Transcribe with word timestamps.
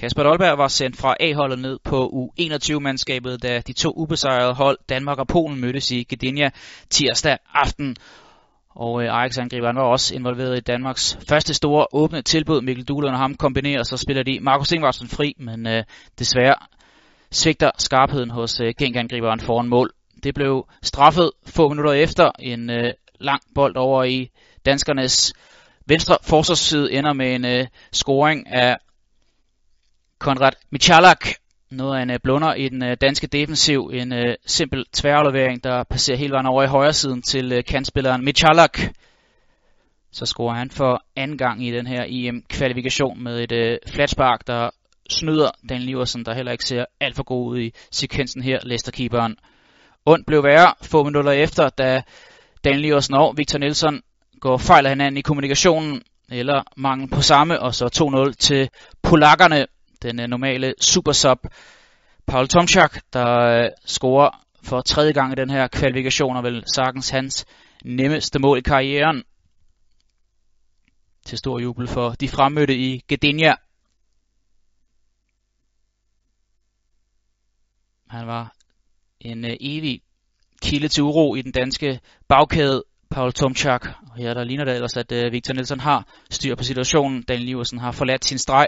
Kasper 0.00 0.22
Dolberg 0.22 0.58
var 0.58 0.68
sendt 0.68 0.96
fra 0.96 1.14
A-holdet 1.20 1.58
ned 1.58 1.78
på 1.84 2.06
U21-mandskabet, 2.06 3.42
da 3.42 3.60
de 3.66 3.72
to 3.72 3.92
ubesejrede 3.96 4.54
hold, 4.54 4.78
Danmark 4.88 5.18
og 5.18 5.26
Polen, 5.26 5.60
mødtes 5.60 5.90
i 5.90 6.02
Gdynia 6.02 6.50
tirsdag 6.90 7.36
aften. 7.54 7.96
Og 8.70 9.02
øh, 9.02 9.08
Ajax-angriberen 9.18 9.76
var 9.76 9.82
også 9.82 10.14
involveret 10.14 10.56
i 10.56 10.60
Danmarks 10.60 11.18
første 11.28 11.54
store 11.54 11.86
åbne 11.92 12.22
tilbud. 12.22 12.60
Mikkel 12.60 12.84
Duhlund 12.84 13.14
og 13.14 13.18
ham 13.18 13.34
kombinerer, 13.34 13.82
så 13.82 13.96
spiller 13.96 14.22
de 14.22 14.40
Markus 14.40 14.72
Ingvartsen 14.72 15.08
fri, 15.08 15.34
men 15.38 15.66
øh, 15.66 15.84
desværre 16.18 16.54
svigter 17.30 17.70
skarpheden 17.78 18.30
hos 18.30 18.60
øh, 18.60 18.74
genangriberen 18.78 19.40
foran 19.40 19.68
mål. 19.68 19.90
Det 20.22 20.34
blev 20.34 20.66
straffet 20.82 21.30
få 21.46 21.68
minutter 21.68 21.92
efter 21.92 22.30
en 22.38 22.70
øh, 22.70 22.92
lang 23.20 23.42
bold 23.54 23.76
over 23.76 24.04
i 24.04 24.30
danskernes 24.66 25.32
venstre 25.86 26.16
forsvarsside 26.22 26.92
ender 26.92 27.12
med 27.12 27.34
en 27.34 27.44
øh, 27.44 27.66
scoring 27.92 28.48
af 28.52 28.76
Konrad 30.20 30.52
Michalak. 30.70 31.26
Noget 31.70 31.98
af 31.98 32.02
en 32.02 32.10
øh, 32.10 32.18
blunder 32.22 32.54
i 32.54 32.68
den 32.68 32.82
øh, 32.82 32.96
danske 33.00 33.26
defensiv. 33.26 33.90
En 33.92 34.12
øh, 34.12 34.34
simpel 34.46 34.84
tværaflevering, 34.92 35.64
der 35.64 35.84
passerer 35.84 36.18
hele 36.18 36.32
vejen 36.32 36.46
over 36.46 36.62
i 36.62 36.66
højre 36.66 36.92
siden 36.92 37.22
til 37.22 37.52
øh, 37.52 37.64
kantspilleren 37.64 38.24
Michalak. 38.24 38.78
Så 40.12 40.26
scorer 40.26 40.54
han 40.54 40.70
for 40.70 41.02
anden 41.16 41.38
gang 41.38 41.66
i 41.66 41.70
den 41.70 41.86
her 41.86 42.04
EM-kvalifikation 42.08 43.22
med 43.22 43.40
et 43.40 43.52
øh, 43.52 43.78
flatspark, 43.86 44.46
der 44.46 44.70
snyder 45.10 45.50
Daniel 45.68 45.88
Iversen, 45.88 46.24
der 46.24 46.34
heller 46.34 46.52
ikke 46.52 46.64
ser 46.64 46.84
alt 47.00 47.16
for 47.16 47.22
god 47.22 47.50
ud 47.50 47.58
i 47.58 47.74
sekvensen 47.90 48.42
her, 48.42 48.58
Leicester-keeperen. 48.62 49.36
Ondt 50.06 50.26
blev 50.26 50.44
værre 50.44 50.74
få 50.82 51.04
minutter 51.04 51.32
efter, 51.32 51.68
da 51.68 52.02
Daniel 52.64 52.84
Iversen 52.84 53.14
og 53.14 53.34
Victor 53.36 53.58
Nielsen 53.58 54.02
går 54.40 54.56
fejl 54.56 54.86
af 54.86 54.92
hinanden 54.92 55.18
i 55.18 55.22
kommunikationen, 55.22 56.02
eller 56.30 56.62
mangel 56.76 57.10
på 57.10 57.20
samme, 57.20 57.60
og 57.60 57.74
så 57.74 57.86
2-0 58.28 58.32
til 58.32 58.68
polakkerne, 59.02 59.66
den 60.02 60.16
normale 60.16 60.28
normale 60.28 60.74
supersub 60.80 61.38
Paul 62.26 62.48
Tomczak, 62.48 63.00
der 63.12 63.64
øh, 63.64 63.70
scorer 63.86 64.44
for 64.62 64.80
tredje 64.80 65.12
gang 65.12 65.32
i 65.32 65.34
den 65.34 65.50
her 65.50 65.68
kvalifikation, 65.68 66.36
og 66.36 66.44
vel 66.44 66.64
sagtens 66.74 67.10
hans 67.10 67.46
nemmeste 67.84 68.38
mål 68.38 68.58
i 68.58 68.60
karrieren. 68.60 69.22
Til 71.24 71.38
stor 71.38 71.58
jubel 71.58 71.88
for 71.88 72.10
de 72.10 72.28
fremmødte 72.28 72.76
i 72.76 73.04
Gdynia. 73.08 73.54
Han 78.08 78.26
var 78.26 78.54
en 79.20 79.44
øh, 79.44 79.56
evig 79.60 80.02
kilde 80.62 80.88
til 80.88 81.02
uro 81.02 81.34
i 81.34 81.42
den 81.42 81.52
danske 81.52 82.00
bagkæde, 82.28 82.84
Paul 83.10 83.32
Tomczak. 83.32 83.86
Og 84.10 84.16
her 84.16 84.34
der 84.34 84.44
ligner 84.44 84.64
det 84.64 84.74
ellers, 84.74 84.96
at 84.96 85.32
Victor 85.32 85.54
Nielsen 85.54 85.80
har 85.80 86.06
styr 86.30 86.54
på 86.54 86.64
situationen. 86.64 87.22
Daniel 87.22 87.48
Iversen 87.48 87.78
har 87.78 87.92
forladt 87.92 88.24
sin 88.24 88.38
streg. 88.38 88.66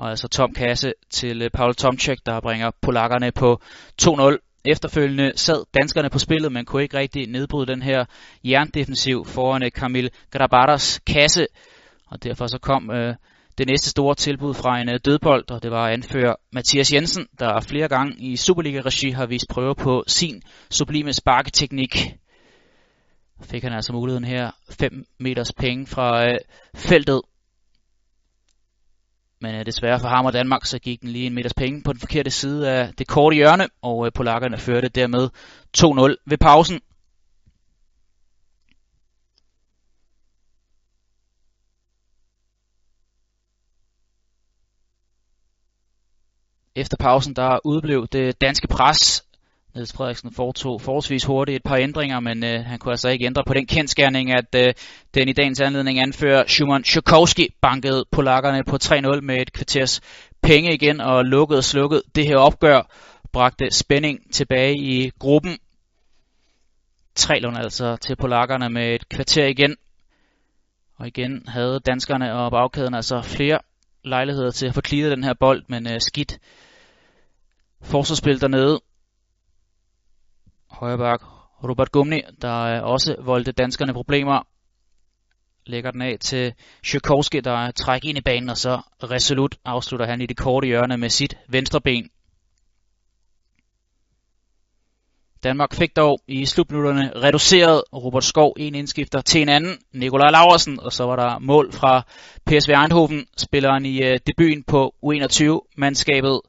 Og 0.00 0.10
altså 0.10 0.28
tom 0.28 0.52
kasse 0.54 0.92
til 1.10 1.42
øh, 1.42 1.50
Paul 1.50 1.74
Tomczyk, 1.74 2.18
der 2.26 2.40
bringer 2.40 2.70
polakkerne 2.80 3.32
på 3.32 3.60
2-0. 4.02 4.60
Efterfølgende 4.64 5.32
sad 5.36 5.64
danskerne 5.74 6.10
på 6.10 6.18
spillet, 6.18 6.52
men 6.52 6.64
kunne 6.64 6.82
ikke 6.82 6.98
rigtig 6.98 7.26
nedbryde 7.26 7.66
den 7.66 7.82
her 7.82 8.04
jerndefensiv 8.44 9.24
foran 9.24 9.62
øh, 9.62 9.72
Kamil 9.72 10.10
Grabaras 10.30 11.00
kasse. 11.06 11.46
Og 12.06 12.24
derfor 12.24 12.46
så 12.46 12.58
kom 12.58 12.90
øh, 12.90 13.14
det 13.58 13.66
næste 13.68 13.90
store 13.90 14.14
tilbud 14.14 14.54
fra 14.54 14.80
en 14.80 14.88
øh, 14.88 15.00
dødbold, 15.04 15.50
og 15.50 15.62
det 15.62 15.70
var 15.70 15.88
anfører 15.88 16.34
Mathias 16.52 16.92
Jensen, 16.92 17.26
der 17.38 17.60
flere 17.60 17.88
gange 17.88 18.14
i 18.18 18.36
Superliga-regi 18.36 19.10
har 19.10 19.26
vist 19.26 19.48
prøve 19.50 19.74
på 19.74 20.04
sin 20.06 20.42
sublime 20.70 21.12
sparketeknik. 21.12 22.14
Fik 23.42 23.62
han 23.62 23.72
altså 23.72 23.92
muligheden 23.92 24.24
her 24.24 24.50
5 24.70 25.04
meters 25.18 25.52
penge 25.52 25.86
fra 25.86 26.24
øh, 26.24 26.38
feltet. 26.74 27.20
Men 29.40 29.54
uh, 29.54 29.66
desværre 29.66 30.00
for 30.00 30.08
ham 30.08 30.24
og 30.24 30.32
Danmark, 30.32 30.64
så 30.64 30.78
gik 30.78 31.00
den 31.00 31.08
lige 31.08 31.26
en 31.26 31.34
meters 31.34 31.54
penge 31.54 31.82
på 31.82 31.92
den 31.92 32.00
forkerte 32.00 32.30
side 32.30 32.70
af 32.70 32.92
det 32.98 33.06
korte 33.06 33.34
hjørne, 33.34 33.68
og 33.82 33.98
uh, 33.98 34.08
polakkerne 34.14 34.58
førte 34.58 34.88
dermed 34.88 35.28
2-0 35.78 36.22
ved 36.26 36.38
pausen. 36.38 36.80
Efter 46.74 46.96
pausen 46.96 47.36
der 47.36 47.58
udblev 47.64 48.06
det 48.06 48.40
danske 48.40 48.68
pres. 48.68 49.24
Niels 49.74 49.92
Frederiksen 49.92 50.32
foretog 50.32 50.80
forholdsvis 50.80 51.24
hurtigt 51.24 51.56
et 51.56 51.62
par 51.62 51.76
ændringer, 51.76 52.20
men 52.20 52.44
øh, 52.44 52.64
han 52.64 52.78
kunne 52.78 52.92
altså 52.92 53.08
ikke 53.08 53.24
ændre 53.24 53.42
på 53.46 53.54
den 53.54 53.66
kendskærning, 53.66 54.32
at 54.32 54.54
øh, 54.56 54.74
den 55.14 55.28
i 55.28 55.32
dagens 55.32 55.60
anledning 55.60 56.00
anfører 56.00 56.46
Schumann 56.46 56.84
Tchaikovsky 56.84 57.54
bankede 57.60 58.04
polakkerne 58.10 58.64
på 58.64 58.76
3-0 58.84 59.20
med 59.20 59.36
et 59.36 59.52
kvarters 59.52 60.00
penge 60.42 60.74
igen 60.74 61.00
og 61.00 61.24
lukkede 61.24 61.58
og 61.58 61.64
slukkede 61.64 62.02
det 62.14 62.26
her 62.26 62.36
opgør, 62.36 62.82
bragte 63.32 63.70
spænding 63.70 64.32
tilbage 64.32 64.76
i 64.76 65.10
gruppen. 65.18 65.58
3 67.14 67.40
altså 67.56 67.96
til 67.96 68.16
polakkerne 68.16 68.70
med 68.70 68.94
et 68.94 69.08
kvarter 69.08 69.46
igen. 69.46 69.76
Og 70.96 71.06
igen 71.06 71.44
havde 71.48 71.80
danskerne 71.86 72.34
og 72.34 72.50
bagkæden 72.50 72.94
altså 72.94 73.22
flere 73.22 73.58
lejligheder 74.04 74.50
til 74.50 74.66
at 74.66 74.74
få 74.74 74.80
den 75.10 75.24
her 75.24 75.34
bold, 75.34 75.62
men 75.68 75.92
øh, 75.92 76.00
skidt 76.00 76.38
forsvarsspil 77.82 78.40
dernede 78.40 78.80
højreback 80.80 81.22
Robert 81.64 81.92
Gumni, 81.92 82.20
der 82.42 82.80
også 82.80 83.16
voldte 83.18 83.52
danskerne 83.52 83.92
problemer, 83.92 84.46
lægger 85.66 85.90
den 85.90 86.02
af 86.02 86.16
til 86.20 86.54
Sjökowski, 86.86 87.40
der 87.40 87.70
trækker 87.70 88.08
ind 88.08 88.18
i 88.18 88.20
banen, 88.20 88.48
og 88.48 88.56
så 88.56 88.80
resolut 89.02 89.56
afslutter 89.64 90.06
han 90.06 90.20
i 90.20 90.26
det 90.26 90.36
korte 90.36 90.66
hjørne 90.66 90.96
med 90.96 91.08
sit 91.08 91.38
venstre 91.48 91.80
ben. 91.80 92.10
Danmark 95.44 95.74
fik 95.74 95.96
dog 95.96 96.20
i 96.28 96.46
slutminutterne 96.46 97.12
reduceret 97.22 97.82
Robert 97.92 98.24
Skov 98.24 98.54
en 98.56 98.74
indskifter 98.74 99.20
til 99.20 99.42
en 99.42 99.48
anden, 99.48 99.78
Nikolaj 99.92 100.30
Laversen, 100.30 100.80
og 100.80 100.92
så 100.92 101.04
var 101.04 101.16
der 101.16 101.38
mål 101.38 101.72
fra 101.72 102.02
PSV 102.46 102.70
Eindhoven, 102.70 103.26
spilleren 103.36 103.86
i 103.86 104.02
øh, 104.02 104.18
debuten 104.26 104.62
på 104.62 104.94
U21-mandskabet. 105.06 106.40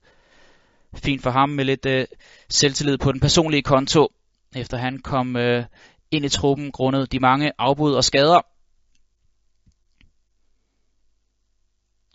Fint 0.96 1.24
for 1.24 1.30
ham 1.30 1.50
med 1.50 1.66
lidt 1.66 1.86
øh, 1.86 2.06
selvtillid 2.50 2.98
på 2.98 3.12
den 3.12 3.20
personlige 3.20 3.64
konto, 3.64 4.08
efter 4.56 4.78
han 4.78 5.00
kom 5.00 5.36
øh, 5.36 5.64
ind 6.12 6.26
i 6.26 6.30
truppen 6.30 6.72
grundet 6.72 7.12
de 7.12 7.20
mange 7.20 7.52
afbud 7.58 7.94
og 7.94 8.04
skader. 8.04 8.42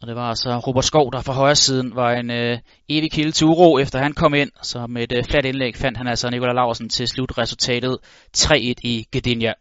Og 0.03 0.07
det 0.09 0.17
var 0.17 0.29
altså 0.29 0.59
Robert 0.59 0.85
Skov, 0.85 1.13
der 1.13 1.21
fra 1.21 1.33
højre 1.33 1.55
siden 1.55 1.97
var 1.97 2.13
en 2.13 2.31
øh, 2.31 2.59
evig 2.89 3.13
kilde 3.13 3.33
til 3.33 3.47
uro, 3.47 3.79
efter 3.79 3.99
han 3.99 4.13
kom 4.13 4.35
ind. 4.35 4.51
Så 4.63 4.87
med 4.87 5.03
et 5.03 5.13
øh, 5.13 5.25
fladt 5.25 5.47
indlæg 5.47 5.77
fandt 5.77 5.99
han 5.99 6.07
altså 6.07 6.31
Nikola 6.31 6.53
Larsen 6.53 6.89
til 6.89 7.09
slut 7.09 7.39
resultatet 7.39 7.99
3-1 8.37 8.55
i 8.83 9.07
Gdynia. 9.13 9.53